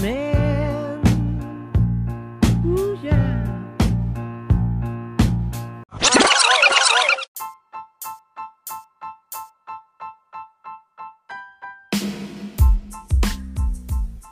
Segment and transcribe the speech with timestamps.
[0.00, 1.72] him in.
[2.66, 3.32] Ooh, yeah.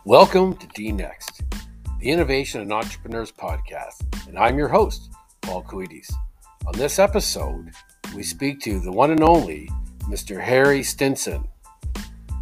[0.05, 1.43] Welcome to D Next,
[1.99, 6.13] the Innovation and Entrepreneurs Podcast, and I'm your host, Paul Coides.
[6.67, 7.71] On this episode,
[8.15, 9.71] we speak to the one and only
[10.03, 10.39] Mr.
[10.41, 11.49] Harry Stinson,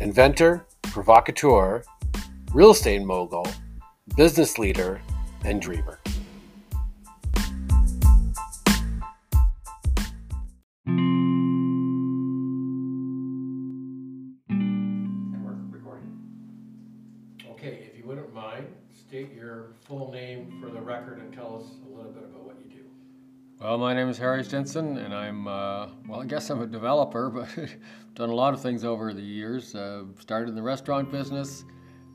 [0.00, 1.84] inventor, provocateur,
[2.52, 3.46] real estate mogul,
[4.14, 5.00] business leader,
[5.44, 5.98] and dreamer.
[14.50, 16.20] And recording.
[17.52, 21.70] Okay, if you wouldn't mind, state your full name for the record and tell us
[21.86, 22.84] a little bit about what you do.
[23.62, 27.30] Well, my name is Harry Stinson, and I'm, uh, well, I guess I'm a developer,
[27.34, 27.48] but
[28.14, 29.74] done a lot of things over the years.
[29.74, 31.64] Uh, started in the restaurant business.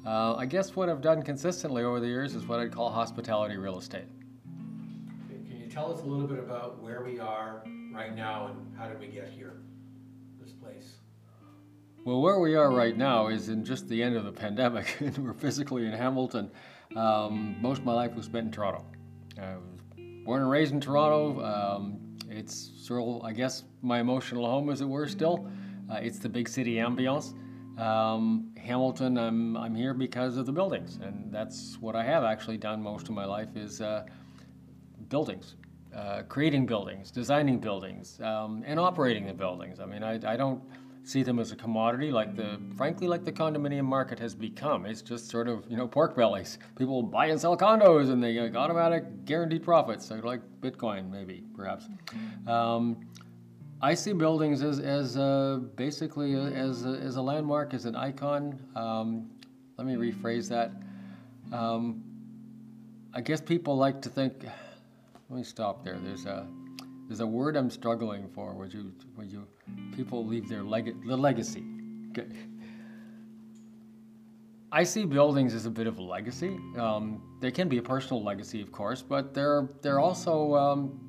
[0.07, 3.57] Uh, I guess what I've done consistently over the years is what I'd call hospitality
[3.57, 4.05] real estate.
[5.27, 8.87] Can you tell us a little bit about where we are right now and how
[8.87, 9.57] did we get here,
[10.39, 10.99] this place?
[12.05, 15.17] Well, where we are right now is in just the end of the pandemic, and
[15.17, 16.51] we're physically in Hamilton.
[16.95, 18.85] Um, most of my life was spent in Toronto.
[19.37, 19.81] I was
[20.23, 21.43] born and raised in Toronto.
[21.43, 21.99] Um,
[22.29, 25.51] it's still, I guess, my emotional home, as it were, still.
[25.91, 27.33] Uh, it's the big city ambiance.
[27.77, 32.57] Um, Hamilton, I'm, I'm here because of the buildings, and that's what I have actually
[32.57, 34.05] done most of my life is uh,
[35.09, 35.55] buildings,
[35.95, 39.79] uh, creating buildings, designing buildings, um, and operating the buildings.
[39.79, 40.61] I mean, I, I don't
[41.03, 44.85] see them as a commodity like the, frankly, like the condominium market has become.
[44.85, 46.57] It's just sort of, you know, pork bellies.
[46.77, 51.43] People buy and sell condos and they get automatic guaranteed profits, so like Bitcoin, maybe,
[51.55, 51.87] perhaps.
[52.47, 52.97] Um,
[53.81, 57.95] I see buildings as, as uh, basically a, as, a, as a landmark, as an
[57.95, 58.59] icon.
[58.75, 59.29] Um,
[59.77, 60.71] let me rephrase that.
[61.55, 62.03] Um,
[63.13, 64.43] I guess people like to think.
[65.29, 65.97] Let me stop there.
[65.99, 66.47] There's a
[67.07, 68.53] there's a word I'm struggling for.
[68.53, 69.47] Would you would you
[69.95, 71.63] people leave their leg the legacy?
[72.11, 72.27] Okay.
[74.71, 76.59] I see buildings as a bit of a legacy.
[76.77, 80.99] Um, they can be a personal legacy, of course, but they're they're also um,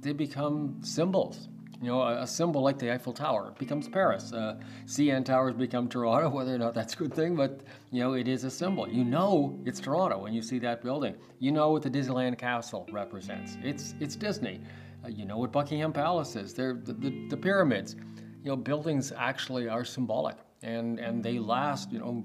[0.00, 1.48] they become symbols.
[1.80, 4.32] You know, a, symbol like the Eiffel Tower becomes Paris.
[4.32, 7.60] Uh, CN Towers become Toronto, whether or not that's a good thing, but
[7.90, 8.88] you know, it is a symbol.
[8.88, 11.14] You know it's Toronto when you see that building.
[11.38, 13.58] You know what the Disneyland Castle represents.
[13.62, 14.60] It's it's Disney.
[15.04, 16.54] Uh, you know what Buckingham Palace is.
[16.54, 17.96] They're the, the, the pyramids.
[18.42, 21.92] You know, buildings actually are symbolic, and and they last.
[21.92, 22.24] You know,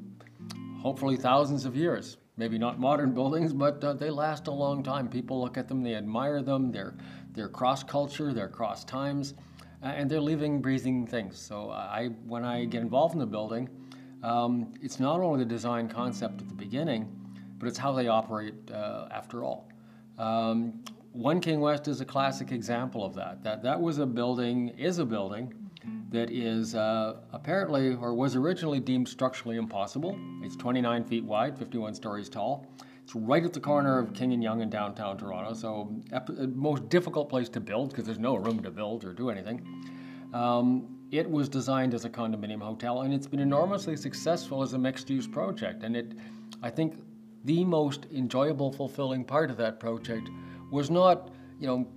[0.79, 2.18] hopefully thousands of years.
[2.41, 5.07] Maybe not modern buildings, but uh, they last a long time.
[5.07, 6.72] People look at them, they admire them.
[6.72, 6.96] They're
[7.34, 9.35] they're cross culture, they're cross times,
[9.84, 11.38] uh, and they're living, breathing things.
[11.38, 13.69] So I, when I get involved in the building,
[14.24, 17.07] um, it's not only the design concept at the beginning,
[17.59, 19.69] but it's how they operate uh, after all.
[20.18, 23.44] Um, One King West is a classic example of that.
[23.44, 25.53] That that was a building, is a building
[26.09, 30.18] that is uh, apparently or was originally deemed structurally impossible.
[30.44, 32.68] It's 29 feet wide, 51 stories tall.
[33.03, 36.88] It's right at the corner of King and Yonge in downtown Toronto, so ep- most
[36.90, 39.66] difficult place to build because there's no room to build or do anything.
[40.34, 44.77] Um, it was designed as a condominium hotel, and it's been enormously successful as a
[44.77, 45.84] mixed-use project.
[45.84, 46.13] And it,
[46.63, 47.01] I think,
[47.44, 50.30] the most enjoyable, fulfilling part of that project
[50.72, 51.88] was not, you know,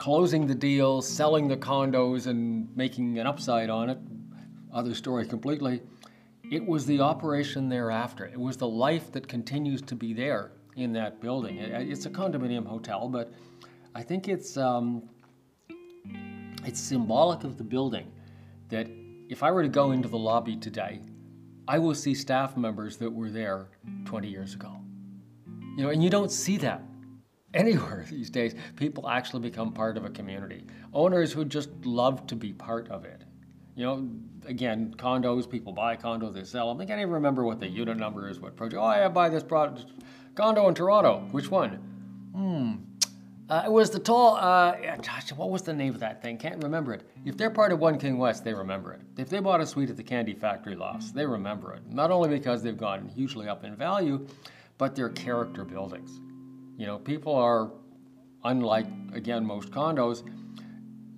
[0.00, 3.98] closing the deal, selling the condos, and making an upside on it.
[4.72, 5.82] Other story completely.
[6.50, 8.24] It was the operation thereafter.
[8.26, 11.58] It was the life that continues to be there in that building.
[11.58, 13.32] It's a condominium hotel, but
[13.94, 15.08] I think it's um,
[16.64, 18.10] it's symbolic of the building
[18.70, 18.88] that
[19.28, 21.00] if I were to go into the lobby today,
[21.68, 23.68] I will see staff members that were there
[24.06, 24.72] 20 years ago.
[25.76, 26.82] You know, and you don't see that
[27.54, 28.54] anywhere these days.
[28.76, 30.64] People actually become part of a community.
[30.92, 33.22] Owners who just love to be part of it.
[33.76, 34.10] You know,
[34.46, 36.78] again, condos, people buy condos, they sell them.
[36.78, 38.80] They can't even remember what the unit number is, what project.
[38.80, 39.86] Oh, I buy this product,
[40.34, 41.26] condo in Toronto.
[41.30, 41.70] Which one?
[42.34, 42.74] Hmm.
[43.48, 44.76] Uh, it was the tall, uh,
[45.34, 46.38] what was the name of that thing?
[46.38, 47.02] Can't remember it.
[47.24, 49.00] If they're part of One King West, they remember it.
[49.16, 51.82] If they bought a suite at the Candy Factory Lofts, they remember it.
[51.90, 54.24] Not only because they've gone hugely up in value,
[54.78, 56.20] but they're character buildings.
[56.80, 57.70] You know, people are,
[58.42, 60.22] unlike, again, most condos,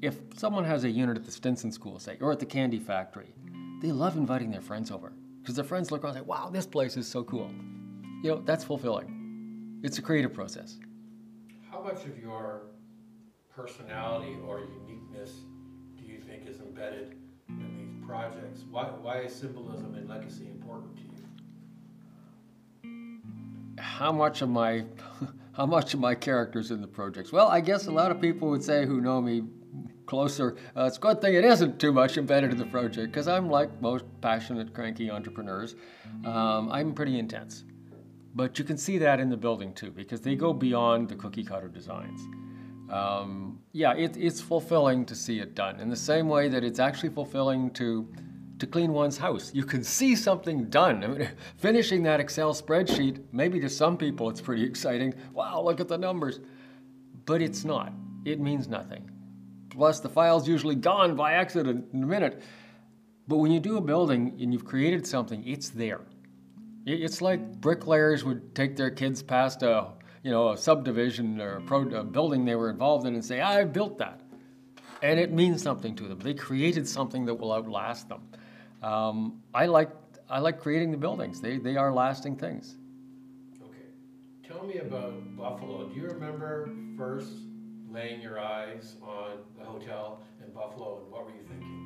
[0.01, 3.33] if someone has a unit at the Stinson School, say, or at the Candy Factory,
[3.81, 6.67] they love inviting their friends over because their friends look around and say, wow, this
[6.67, 7.49] place is so cool.
[8.25, 9.79] You know, that's fulfilling.
[9.85, 10.81] it's a creative process.
[11.71, 12.63] How much of your
[13.55, 15.31] personality or uniqueness
[15.97, 17.15] do you think is embedded
[17.49, 18.65] in these projects?
[18.69, 21.03] Why, why is symbolism and legacy important to
[22.85, 23.79] you?
[23.79, 24.85] How much of my
[25.53, 27.33] how much of my characters in the projects?
[27.33, 29.43] Well, I guess a lot of people would say who know me
[30.07, 33.29] closer, uh, it's a good thing it isn't too much embedded in the project because
[33.29, 35.75] I'm like most passionate, cranky entrepreneurs.
[36.25, 37.65] Um, I'm pretty intense.
[38.35, 41.45] But you can see that in the building too because they go beyond the cookie
[41.45, 42.21] cutter designs.
[42.91, 46.79] Um, yeah, it, it's fulfilling to see it done in the same way that it's
[46.79, 48.07] actually fulfilling to
[48.63, 49.51] to clean one's house.
[49.53, 51.03] You can see something done.
[51.03, 55.15] I mean, finishing that Excel spreadsheet, maybe to some people it's pretty exciting.
[55.33, 56.39] Wow, look at the numbers.
[57.27, 57.93] But it's not.
[58.25, 59.11] It means nothing.
[59.71, 62.41] Plus, the file's usually gone by accident in a minute.
[63.27, 66.03] But when you do a building and you've created something, it's there.
[66.87, 69.89] It's like bricklayers would take their kids past a,
[70.23, 73.41] you know, a subdivision or a, pro, a building they were involved in and say,
[73.41, 74.21] I built that.
[75.03, 76.21] And it means something to them.
[76.21, 78.23] They created something that will outlast them.
[78.83, 79.91] Um, I like
[80.29, 81.41] I like creating the buildings.
[81.41, 82.77] They they are lasting things.
[83.63, 85.89] Okay, tell me about Buffalo.
[85.89, 87.33] Do you remember first
[87.91, 91.79] laying your eyes on the hotel in Buffalo, and what were you thinking?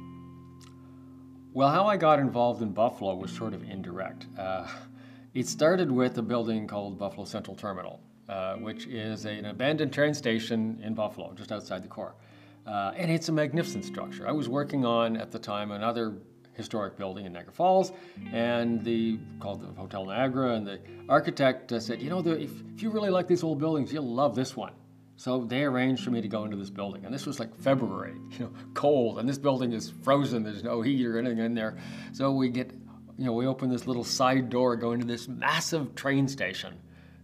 [1.52, 4.26] Well, how I got involved in Buffalo was sort of indirect.
[4.38, 4.66] Uh,
[5.34, 10.14] it started with a building called Buffalo Central Terminal, uh, which is an abandoned train
[10.14, 12.14] station in Buffalo, just outside the core.
[12.66, 14.26] Uh, and it's a magnificent structure.
[14.28, 16.14] I was working on at the time another
[16.56, 17.92] historic building in Niagara Falls,
[18.32, 22.50] and the called the Hotel Niagara, and the architect uh, said, you know, the, if,
[22.74, 24.72] if you really like these old buildings, you'll love this one.
[25.16, 28.14] So they arranged for me to go into this building, and this was like February,
[28.32, 30.42] you know, cold, and this building is frozen.
[30.42, 31.76] There's no heat or anything in there.
[32.12, 32.72] So we get,
[33.18, 36.74] you know, we open this little side door, go into this massive train station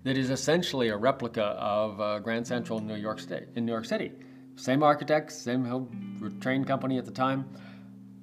[0.05, 3.73] that is essentially a replica of uh, Grand Central in New York State, in New
[3.73, 4.12] York City.
[4.56, 7.46] Same architects, same train company at the time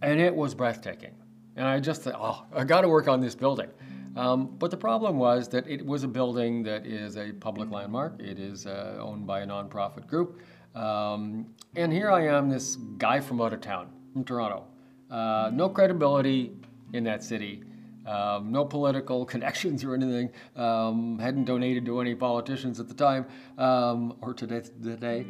[0.01, 1.15] and it was breathtaking.
[1.55, 3.69] And I just thought, oh, I got to work on this building.
[4.15, 8.19] Um, but the problem was that it was a building that is a public landmark.
[8.19, 10.39] It is uh, owned by a nonprofit group.
[10.75, 14.65] Um, and here I am, this guy from out of town, from Toronto.
[15.09, 16.53] Uh, no credibility
[16.93, 17.63] in that city.
[18.05, 20.31] Um, no political connections or anything.
[20.55, 23.25] Um, hadn't donated to any politicians at the time
[23.57, 24.61] um, or today.
[24.81, 25.25] today.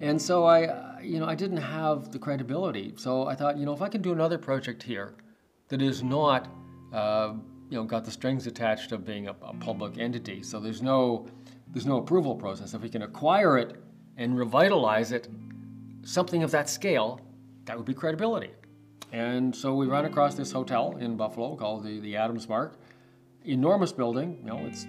[0.00, 2.94] And so I, you know, I didn't have the credibility.
[2.96, 5.14] So I thought, you know, if I can do another project here
[5.68, 6.48] that is not,
[6.92, 7.34] uh,
[7.68, 11.26] you know, got the strings attached of being a, a, public entity, so there's no,
[11.68, 12.74] there's no approval process.
[12.74, 13.76] If we can acquire it
[14.16, 15.28] and revitalize it,
[16.02, 17.20] something of that scale,
[17.66, 18.50] that would be credibility.
[19.12, 22.78] And so we ran across this hotel in Buffalo called the, the Adams Mark.
[23.44, 24.86] Enormous building, you know, it's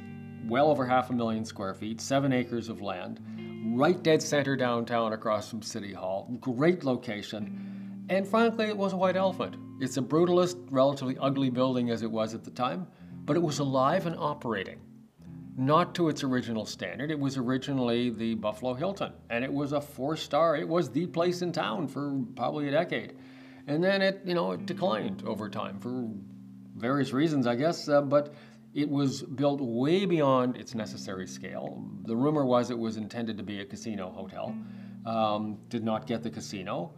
[0.47, 3.19] well over half a million square feet, seven acres of land
[3.63, 6.35] right dead center downtown across from City Hall.
[6.39, 8.05] Great location.
[8.09, 9.55] And frankly, it was a white elephant.
[9.79, 12.87] It's a brutalist, relatively ugly building as it was at the time,
[13.25, 14.79] but it was alive and operating.
[15.57, 17.11] Not to its original standard.
[17.11, 20.55] It was originally the Buffalo Hilton, and it was a four star.
[20.55, 23.15] It was the place in town for probably a decade.
[23.67, 26.09] And then it, you know, it declined over time for
[26.75, 27.87] various reasons, I guess.
[27.87, 28.33] Uh, but
[28.73, 31.83] it was built way beyond its necessary scale.
[32.05, 34.55] The rumor was it was intended to be a casino hotel.
[35.05, 36.93] Um, did not get the casino,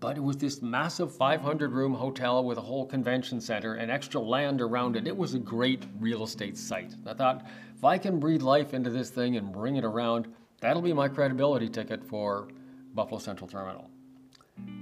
[0.00, 4.20] but it was this massive 500 room hotel with a whole convention center and extra
[4.20, 5.06] land around it.
[5.06, 6.94] It was a great real estate site.
[7.06, 7.44] I thought,
[7.76, 10.28] if I can breathe life into this thing and bring it around,
[10.60, 12.48] that'll be my credibility ticket for
[12.94, 13.90] Buffalo Central Terminal.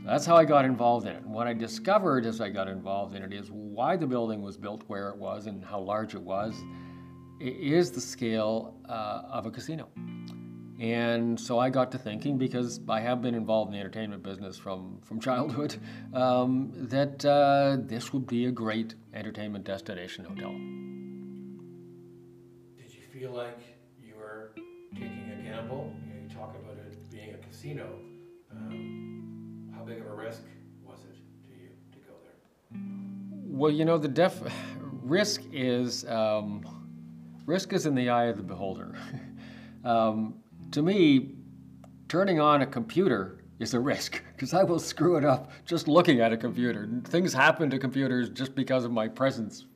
[0.04, 1.22] That's how I got involved in it.
[1.24, 4.56] And what I discovered as I got involved in it is why the building was
[4.56, 6.54] built where it was and how large it was.
[7.40, 9.88] It is the scale uh, of a casino.
[10.78, 14.58] And so I got to thinking, because I have been involved in the entertainment business
[14.58, 15.76] from, from childhood,
[16.14, 20.52] um, that uh, this would be a great entertainment destination hotel.
[22.76, 23.58] Did you feel like
[24.00, 24.52] you were
[24.94, 25.92] taking a gamble?
[26.06, 28.05] You, know, you talk about it being a casino.
[29.86, 30.42] Big of a risk
[30.84, 31.14] was it
[31.44, 32.80] to you to go there?
[33.44, 34.42] Well, you know, the def
[34.80, 36.64] risk is um,
[37.46, 38.98] risk is in the eye of the beholder.
[39.84, 41.36] um, to me,
[42.08, 46.20] turning on a computer is a risk because I will screw it up just looking
[46.20, 46.88] at a computer.
[47.04, 49.66] Things happen to computers just because of my presence.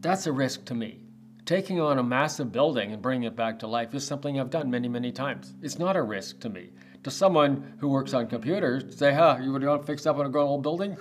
[0.00, 1.00] That's a risk to me.
[1.46, 4.70] Taking on a massive building and bringing it back to life is something I've done
[4.70, 5.54] many, many times.
[5.62, 6.72] It's not a risk to me
[7.06, 10.28] to someone who works on computers say, huh, you want to fix up on a
[10.28, 10.96] grown old building?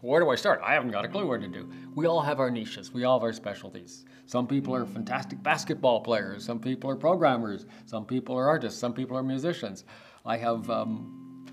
[0.00, 0.62] Where do I start?
[0.64, 1.70] I haven't got a clue where to do.
[1.94, 2.94] We all have our niches.
[2.94, 4.06] We all have our specialties.
[4.24, 6.46] Some people are fantastic basketball players.
[6.46, 7.66] Some people are programmers.
[7.84, 8.80] Some people are artists.
[8.80, 9.84] Some people are musicians.
[10.24, 11.44] I have um,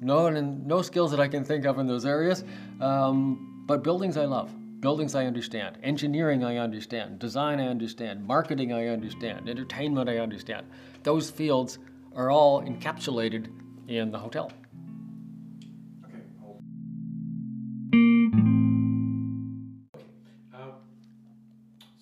[0.00, 2.44] no no skills that I can think of in those areas.
[2.80, 4.50] Um, but buildings I love.
[4.80, 5.76] Buildings I understand.
[5.82, 7.18] Engineering I understand.
[7.18, 8.24] Design I understand.
[8.26, 9.50] Marketing I understand.
[9.50, 10.64] Entertainment I understand.
[11.02, 11.78] Those fields
[12.14, 13.48] are all encapsulated
[13.88, 14.52] in the hotel.
[16.04, 16.22] Okay.
[20.54, 20.72] Um,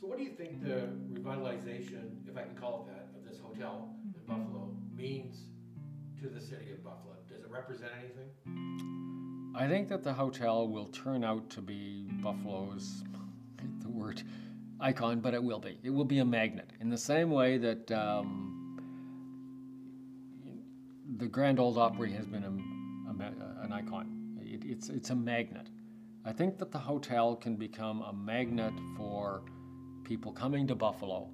[0.00, 3.41] so, what do you think the revitalization, if I can call it that, of this
[3.41, 5.45] hotel in Buffalo means
[6.21, 7.15] to the city of Buffalo?
[7.29, 8.29] Does it represent anything?
[9.55, 13.03] I think that the hotel will turn out to be Buffalo's,
[13.83, 14.23] the word
[14.81, 15.79] icon, but it will be.
[15.83, 18.58] It will be a magnet in the same way that um,
[21.17, 24.37] the Grand Old Opry has been a, a, an icon.
[24.43, 25.69] It, it's, it's a magnet.
[26.25, 29.43] I think that the hotel can become a magnet for
[30.05, 31.31] people coming to Buffalo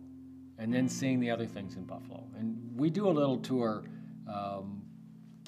[0.58, 2.24] and then seeing the other things in Buffalo.
[2.38, 3.84] And we do a little tour
[4.32, 4.82] um,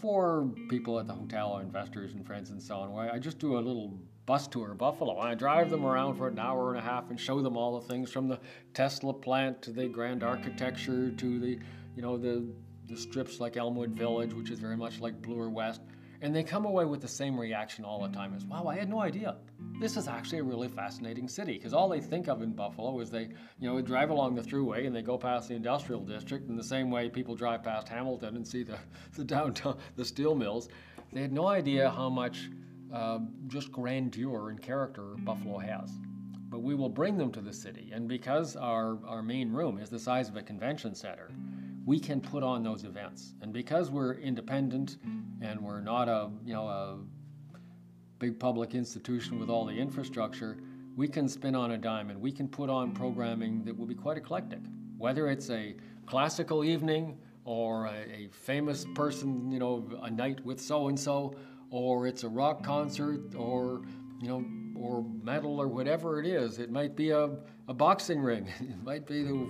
[0.00, 3.38] for people at the hotel, or investors and friends and so on, where I just
[3.38, 5.18] do a little bus tour of Buffalo.
[5.18, 7.86] I drive them around for an hour and a half and show them all the
[7.86, 8.40] things from the
[8.74, 11.58] Tesla plant to the grand architecture to the,
[11.94, 12.44] you know, the
[12.88, 15.80] the strips like Elmwood Village, which is very much like Bloor West,
[16.22, 18.88] and they come away with the same reaction all the time as, wow, I had
[18.88, 19.36] no idea.
[19.80, 23.10] This is actually a really fascinating city because all they think of in Buffalo is
[23.10, 23.28] they,
[23.60, 26.64] you know, drive along the thruway and they go past the industrial district in the
[26.64, 28.78] same way people drive past Hamilton and see the,
[29.16, 30.68] the downtown, the steel mills.
[31.12, 32.48] They had no idea how much
[32.92, 35.90] uh, just grandeur and character Buffalo has.
[36.48, 39.90] But we will bring them to the city, and because our, our main room is
[39.90, 41.30] the size of a convention center,
[41.86, 43.32] we can put on those events.
[43.40, 44.98] And because we're independent
[45.40, 46.98] and we're not a, you know, a
[48.18, 50.58] big public institution with all the infrastructure,
[50.96, 53.94] we can spin on a dime and we can put on programming that will be
[53.94, 54.58] quite eclectic.
[54.98, 55.76] Whether it's a
[56.06, 61.36] classical evening or a, a famous person, you know, a night with so and so,
[61.70, 63.82] or it's a rock concert or,
[64.20, 64.44] you know,
[64.76, 66.58] or metal or whatever it is.
[66.58, 67.30] It might be a,
[67.68, 68.48] a boxing ring.
[68.60, 69.48] It might be the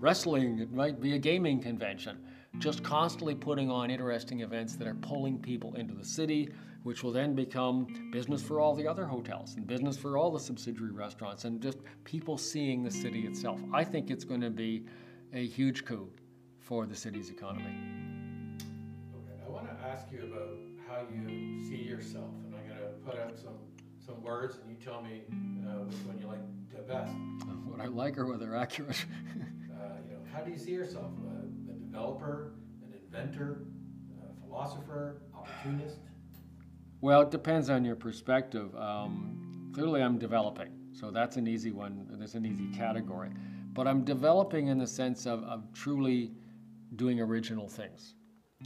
[0.00, 2.18] wrestling, it might be a gaming convention.
[2.58, 6.48] Just constantly putting on interesting events that are pulling people into the city,
[6.82, 10.40] which will then become business for all the other hotels and business for all the
[10.40, 13.60] subsidiary restaurants and just people seeing the city itself.
[13.72, 14.86] I think it's going to be
[15.32, 16.10] a huge coup
[16.58, 17.76] for the city's economy.
[19.14, 20.56] Okay, I want to ask you about
[20.88, 23.58] how you see yourself, and I'm going to put out some,
[24.04, 25.22] some words, and you tell me
[25.64, 26.40] uh, which one you like
[26.74, 27.12] the best.
[27.66, 29.04] What I like or whether accurate.
[30.32, 31.10] how do you see yourself?
[31.26, 33.66] Uh, a developer, an inventor,
[34.22, 35.98] a philosopher, opportunist?
[37.00, 38.74] Well, it depends on your perspective.
[38.76, 42.06] Um, clearly, I'm developing, so that's an easy one.
[42.12, 43.30] That's an easy category.
[43.72, 46.32] But I'm developing in the sense of, of truly
[46.96, 48.14] doing original things.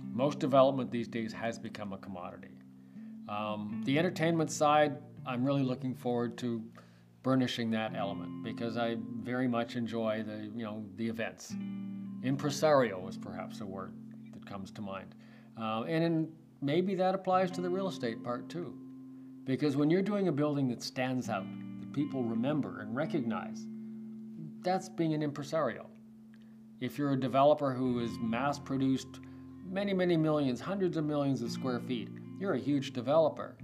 [0.02, 2.58] Most development these days has become a commodity.
[3.28, 6.62] Um, the entertainment side, I'm really looking forward to
[7.24, 11.52] burnishing that element because I very much enjoy the you know the events.
[12.22, 13.92] Impresario is perhaps a word
[14.32, 15.16] that comes to mind,
[15.60, 18.78] uh, and in, maybe that applies to the real estate part too,
[19.44, 21.46] because when you're doing a building that stands out,
[21.80, 23.66] that people remember and recognize,
[24.62, 25.86] that's being an impresario.
[26.80, 29.20] If you're a developer who has mass produced
[29.66, 33.56] many, many millions, hundreds of millions of square feet, you're a huge developer.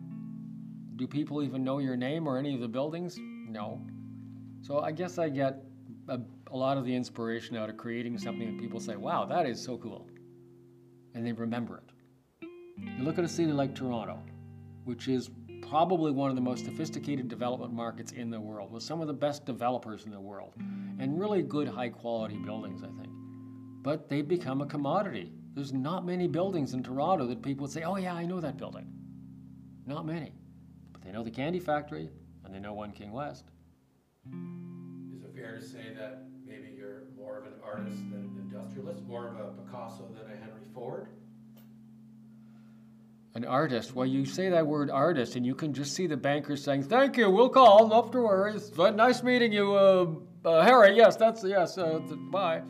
[0.96, 3.18] Do people even know your name or any of the buildings?
[3.50, 3.80] No.
[4.62, 5.62] So I guess I get
[6.08, 9.46] a, a, lot of the inspiration out of creating something that people say, wow, that
[9.46, 10.08] is so cool.
[11.14, 12.46] And they remember it.
[12.78, 14.18] You look at a city like Toronto,
[14.84, 15.30] which is
[15.68, 19.12] probably one of the most sophisticated development markets in the world, with some of the
[19.12, 20.54] best developers in the world,
[20.98, 23.12] and really good high quality buildings, I think.
[23.82, 25.32] But they've become a commodity.
[25.54, 28.56] There's not many buildings in Toronto that people would say, oh, yeah, I know that
[28.56, 28.86] building.
[29.86, 30.32] Not many.
[30.92, 32.10] But they know the candy factory,
[32.50, 33.44] and they know One King West.
[34.26, 39.06] Is it fair to say that maybe you're more of an artist than an industrialist,
[39.06, 41.06] more of a Picasso than a Henry Ford?
[43.36, 43.94] An artist.
[43.94, 47.16] Well, you say that word artist, and you can just see the banker saying, "Thank
[47.16, 47.86] you, we'll call.
[47.86, 48.54] Not to worry.
[48.54, 50.06] It's nice meeting you, uh,
[50.44, 50.96] uh, Harry.
[50.96, 51.78] Yes, that's yes.
[51.78, 52.00] Uh,
[52.32, 52.62] bye."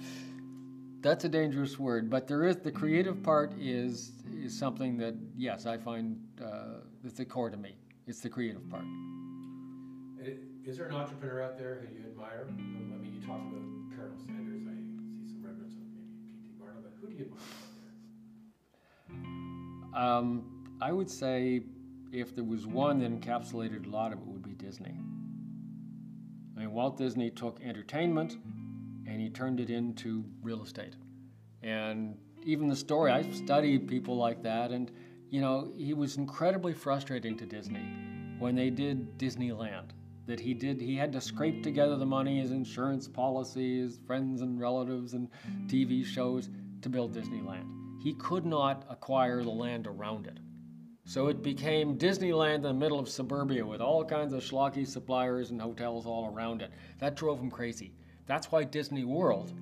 [1.01, 5.65] That's a dangerous word, but there is the creative part is is something that yes,
[5.65, 7.79] I find uh, it's the core to me.
[8.07, 8.85] It's the creative part.
[10.67, 12.47] Is there an entrepreneur out there who you admire?
[12.49, 13.63] I mean, you talked about
[13.97, 14.63] Colonel Sanders.
[14.69, 14.77] I
[15.17, 16.53] see some remnants of maybe P.T.
[16.61, 17.41] Barnum, but who do you admire
[19.89, 20.03] out there?
[20.03, 21.63] Um, I would say
[22.13, 24.95] if there was one that encapsulated a lot of it, would be Disney.
[26.57, 28.37] I mean, Walt Disney took entertainment
[29.07, 30.95] and he turned it into real estate.
[31.63, 34.91] And even the story, I've studied people like that, and
[35.31, 37.85] you know, he was incredibly frustrating to Disney
[38.39, 39.91] when they did Disneyland.
[40.31, 44.61] That he did, he had to scrape together the money, his insurance policies, friends and
[44.61, 45.29] relatives, and
[45.67, 46.49] TV shows
[46.83, 47.67] to build Disneyland.
[48.01, 50.39] He could not acquire the land around it.
[51.05, 55.51] So it became Disneyland in the middle of suburbia with all kinds of schlocky suppliers
[55.51, 56.71] and hotels all around it.
[57.01, 57.93] That drove him crazy.
[58.27, 59.53] That's why Disney World,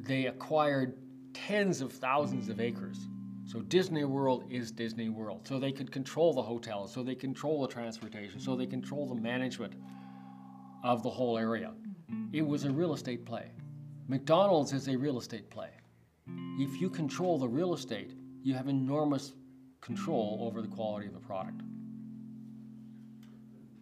[0.00, 0.98] they acquired
[1.32, 3.08] tens of thousands of acres
[3.48, 5.48] so Disney World is Disney World.
[5.48, 9.14] So they could control the hotels, so they control the transportation, so they control the
[9.14, 9.72] management
[10.84, 11.72] of the whole area.
[12.30, 13.50] It was a real estate play.
[14.06, 15.70] McDonald's is a real estate play.
[16.58, 18.12] If you control the real estate,
[18.42, 19.32] you have enormous
[19.80, 21.62] control over the quality of the product.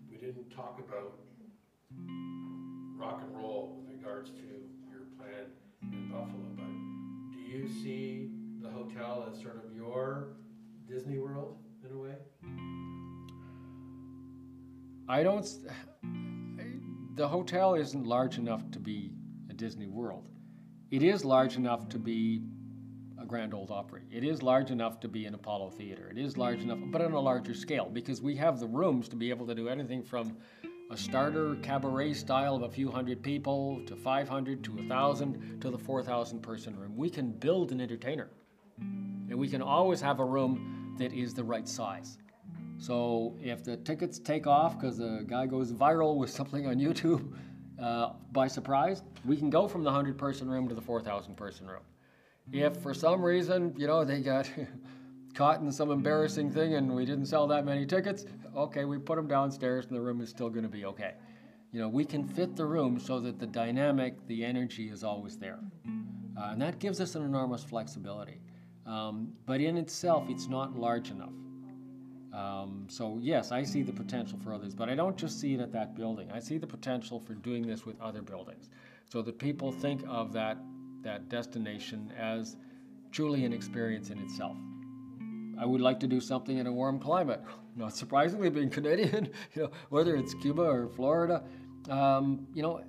[0.09, 1.19] We didn't talk about
[2.97, 4.37] rock and roll with regards to
[4.89, 5.47] your plan
[5.83, 10.37] in Buffalo, but do you see the hotel as sort of your
[10.89, 12.15] Disney World in a way?
[15.09, 15.47] I don't.
[17.15, 19.13] The hotel isn't large enough to be
[19.49, 20.29] a Disney World.
[20.91, 22.43] It is large enough to be
[23.21, 24.03] a Grand Old Opry.
[24.11, 26.11] It is large enough to be an Apollo Theater.
[26.11, 29.17] It is large enough, but on a larger scale, because we have the rooms to
[29.17, 30.37] be able to do anything from
[30.91, 35.79] a starter cabaret style of a few hundred people to 500 to 1,000 to the
[35.79, 36.97] 4,000 person room.
[36.97, 38.31] We can build an entertainer,
[38.79, 42.19] and we can always have a room that is the right size.
[42.79, 47.33] So if the tickets take off because the guy goes viral with something on YouTube
[47.83, 51.67] uh, by surprise, we can go from the 100 person room to the 4,000 person
[51.67, 51.83] room.
[52.53, 54.49] If for some reason, you know, they got
[55.35, 58.25] caught in some embarrassing thing and we didn't sell that many tickets,
[58.57, 61.15] okay, we put them downstairs and the room is still going to be okay.
[61.73, 65.37] You know, we can fit the room so that the dynamic, the energy is always
[65.37, 65.59] there.
[66.39, 68.41] Uh, and that gives us an enormous flexibility.
[68.87, 71.33] Um, but in itself, it's not large enough.
[72.33, 75.61] Um, so yes, I see the potential for others, but I don't just see it
[75.61, 76.31] at that building.
[76.31, 78.69] I see the potential for doing this with other buildings,
[79.11, 80.59] so that people think of that
[81.03, 82.57] that destination as
[83.11, 84.57] truly an experience in itself.
[85.59, 87.41] I would like to do something in a warm climate.
[87.77, 91.43] Not surprisingly, being Canadian, you know, whether it's Cuba or Florida,
[91.89, 92.83] um, you know,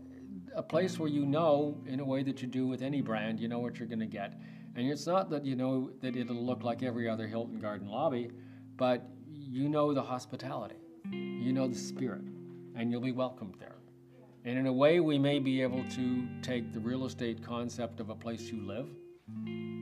[0.56, 3.48] a place where you know, in a way that you do with any brand, you
[3.48, 4.40] know what you're going to get,
[4.78, 8.30] and it's not that you know that it'll look like every other Hilton Garden lobby,
[8.78, 10.76] but you know the hospitality,
[11.12, 12.22] you know the spirit,
[12.76, 13.78] and you'll be welcomed there.
[14.46, 18.12] And in a way, we may be able to take the real estate concept of
[18.12, 18.88] a place you live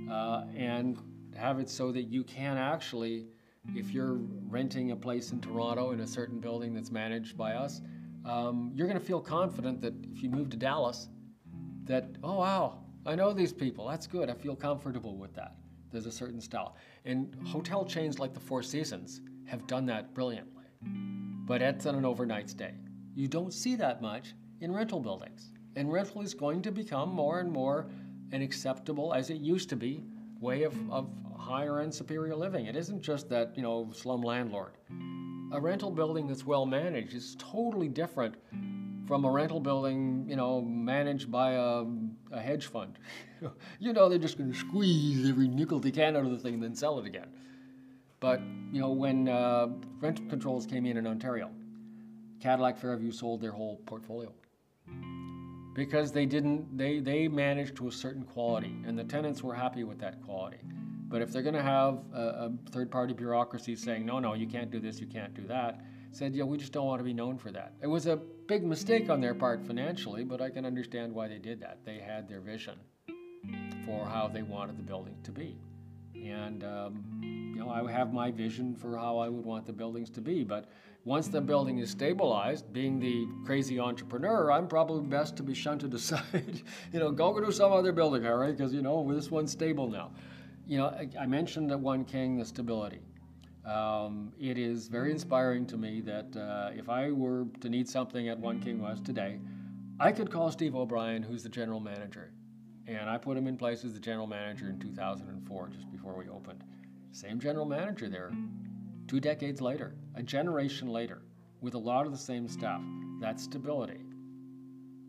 [0.10, 0.98] uh, and
[1.36, 3.28] have it so that you can actually,
[3.76, 7.82] if you're renting a place in Toronto in a certain building that's managed by us,
[8.24, 11.10] um, you're going to feel confident that if you move to Dallas,
[11.84, 15.56] that, oh wow, I know these people, that's good, I feel comfortable with that.
[15.92, 16.76] There's a certain style.
[17.06, 20.66] And hotel chains like the Four Seasons have done that brilliantly.
[20.82, 22.74] But it's on an overnight stay.
[23.14, 25.52] You don't see that much in rental buildings.
[25.76, 27.88] And rental is going to become more and more
[28.32, 30.04] an acceptable, as it used to be,
[30.40, 32.66] way of, of higher end superior living.
[32.66, 34.72] It isn't just that, you know, slum landlord.
[35.52, 38.36] A rental building that's well managed is totally different
[39.06, 41.84] from a rental building, you know, managed by a,
[42.32, 42.98] a hedge fund.
[43.80, 46.56] you know, they're just going to squeeze every nickel they can out of the thing
[46.56, 47.28] and then sell it again.
[48.20, 49.68] But, you know, when uh,
[50.00, 51.52] rent controls came in in Ontario,
[52.40, 54.32] Cadillac Fairview sold their whole portfolio
[55.76, 59.84] because they didn't they they managed to a certain quality and the tenants were happy
[59.84, 60.58] with that quality
[61.08, 64.48] but if they're going to have a, a third party bureaucracy saying no no you
[64.48, 67.14] can't do this you can't do that said yeah we just don't want to be
[67.14, 70.66] known for that it was a big mistake on their part financially but i can
[70.66, 72.76] understand why they did that they had their vision
[73.86, 75.58] for how they wanted the building to be
[76.16, 80.10] and um, you know i have my vision for how i would want the buildings
[80.10, 80.66] to be but
[81.06, 85.94] once the building is stabilized, being the crazy entrepreneur, I'm probably best to be shunted
[85.94, 86.64] aside.
[86.92, 88.58] you know, go to some other building, all right?
[88.58, 90.12] Because you know this one's stable now.
[90.68, 93.02] You know, I, mentioned at One King the stability.
[93.66, 98.30] Um, it is very inspiring to me that uh, if I were to need something
[98.30, 99.40] at One King West today,
[100.00, 102.32] I could call Steve O'Brien, who's the general manager,
[102.86, 106.30] and I put him in place as the general manager in 2004, just before we
[106.30, 106.64] opened.
[107.12, 108.32] Same general manager there,
[109.08, 111.24] two decades later, a generation later,
[111.62, 112.82] with a lot of the same staff.
[113.20, 114.02] That's stability.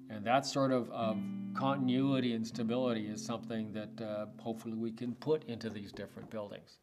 [0.09, 1.19] And that sort of, of
[1.55, 6.79] continuity and stability is something that uh, hopefully we can put into these different buildings.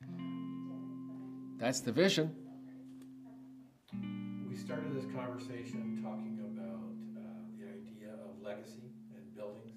[1.63, 2.29] That's the vision.
[4.49, 9.71] we started this conversation talking about uh, the idea of legacy and buildings.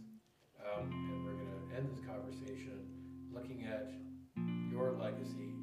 [0.58, 2.90] Um, and we're going to end this conversation
[3.32, 3.92] looking at
[4.68, 5.54] your legacy.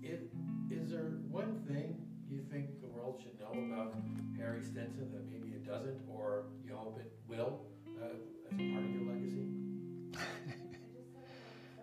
[0.00, 0.32] It,
[0.70, 2.00] is there one thing
[2.30, 3.92] you think the world should know about
[4.38, 7.67] Harry Stinson that maybe it doesn't, or you hope it will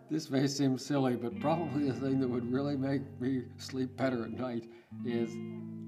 [0.09, 4.23] This may seem silly, but probably the thing that would really make me sleep better
[4.23, 4.69] at night
[5.03, 5.31] is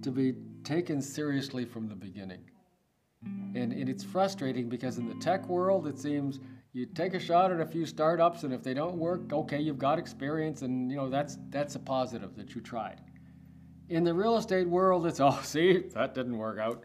[0.02, 2.44] to be taken seriously from the beginning.
[3.24, 6.40] And, and it's frustrating because in the tech world, it seems
[6.74, 9.80] you take a shot at a few startups, and if they don't work, okay, you've
[9.80, 13.02] got experience, and you know that's that's a positive that you tried.
[13.90, 16.84] In the real estate world, it's oh, see, that didn't work out.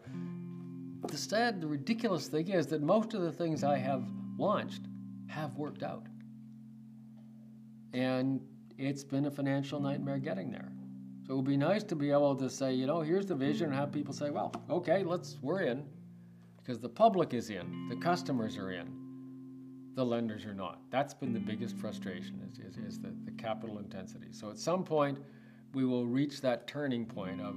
[1.09, 4.05] The sad, the ridiculous thing is that most of the things I have
[4.38, 4.83] launched
[5.27, 6.07] have worked out.
[7.92, 8.40] And
[8.78, 10.72] it's been a financial nightmare getting there.
[11.26, 13.66] So it would be nice to be able to say, you know, here's the vision,
[13.66, 15.85] and have people say, well, okay, let's, we're in.
[16.57, 18.88] Because the public is in, the customers are in,
[19.94, 20.81] the lenders are not.
[20.90, 24.28] That's been the biggest frustration, is, is, is the, the capital intensity.
[24.31, 25.18] So at some point,
[25.74, 27.57] we will reach that turning point of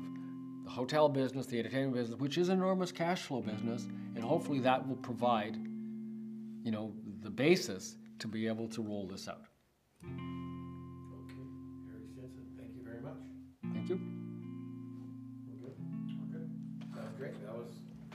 [0.63, 4.59] the hotel business, the entertainment business, which is an enormous cash flow business, and hopefully
[4.59, 5.55] that will provide,
[6.63, 9.45] you know, the basis to be able to roll this out.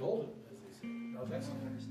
[0.00, 0.88] Golden, as they say.
[1.20, 1.84] Oh, that was